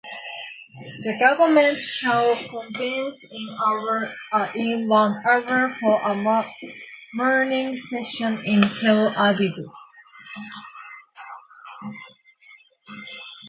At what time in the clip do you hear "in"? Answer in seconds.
3.29-4.87, 8.43-8.61